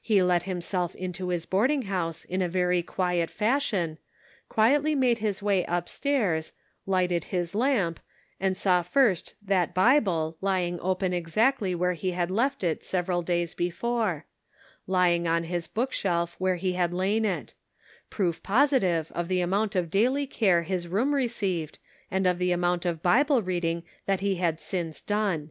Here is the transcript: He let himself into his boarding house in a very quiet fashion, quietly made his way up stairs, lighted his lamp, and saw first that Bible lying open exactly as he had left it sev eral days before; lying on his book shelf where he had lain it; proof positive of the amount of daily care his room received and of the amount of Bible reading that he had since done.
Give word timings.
He 0.00 0.22
let 0.22 0.44
himself 0.44 0.94
into 0.94 1.30
his 1.30 1.44
boarding 1.44 1.82
house 1.90 2.22
in 2.24 2.40
a 2.40 2.48
very 2.48 2.84
quiet 2.84 3.28
fashion, 3.28 3.98
quietly 4.48 4.94
made 4.94 5.18
his 5.18 5.42
way 5.42 5.66
up 5.66 5.88
stairs, 5.88 6.52
lighted 6.86 7.24
his 7.34 7.52
lamp, 7.52 7.98
and 8.38 8.56
saw 8.56 8.82
first 8.82 9.34
that 9.42 9.74
Bible 9.74 10.36
lying 10.40 10.78
open 10.80 11.12
exactly 11.12 11.74
as 11.74 11.98
he 11.98 12.12
had 12.12 12.30
left 12.30 12.62
it 12.62 12.84
sev 12.84 13.08
eral 13.08 13.24
days 13.24 13.56
before; 13.56 14.24
lying 14.86 15.26
on 15.26 15.42
his 15.42 15.66
book 15.66 15.92
shelf 15.92 16.36
where 16.38 16.54
he 16.54 16.74
had 16.74 16.94
lain 16.94 17.24
it; 17.24 17.54
proof 18.08 18.44
positive 18.44 19.10
of 19.16 19.26
the 19.26 19.40
amount 19.40 19.74
of 19.74 19.90
daily 19.90 20.28
care 20.28 20.62
his 20.62 20.86
room 20.86 21.12
received 21.12 21.80
and 22.08 22.24
of 22.24 22.38
the 22.38 22.52
amount 22.52 22.86
of 22.86 23.02
Bible 23.02 23.42
reading 23.42 23.82
that 24.04 24.20
he 24.20 24.36
had 24.36 24.60
since 24.60 25.00
done. 25.00 25.50